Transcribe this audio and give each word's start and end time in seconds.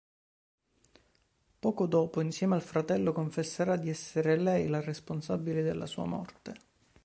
Poco 1.59 1.85
dopo 1.85 2.21
insieme 2.21 2.55
al 2.55 2.63
fratello 2.63 3.11
confesserà 3.13 3.75
di 3.75 3.91
essere 3.91 4.35
lei 4.35 4.67
la 4.67 4.81
responsabile 4.81 5.61
della 5.61 5.85
sua 5.85 6.05
morte. 6.07 6.53